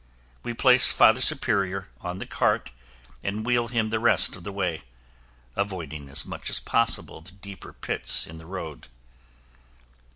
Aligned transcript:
We 0.41 0.55
place 0.55 0.91
Father 0.91 1.21
Superior 1.21 1.89
on 2.01 2.17
the 2.17 2.25
cart 2.25 2.71
and 3.21 3.45
wheel 3.45 3.67
him 3.67 3.91
the 3.91 3.99
rest 3.99 4.35
of 4.35 4.43
the 4.43 4.51
way, 4.51 4.81
avoiding 5.55 6.09
as 6.09 6.25
much 6.25 6.49
as 6.49 6.59
possible 6.59 7.21
the 7.21 7.33
deeper 7.33 7.71
pits 7.71 8.25
in 8.25 8.39
the 8.39 8.47
road. 8.47 8.87